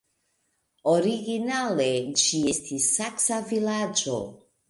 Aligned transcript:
Originale 0.93 1.85
ĝi 2.23 2.41
estis 2.55 2.89
saksa 2.97 3.39
vilaĝo. 3.53 4.19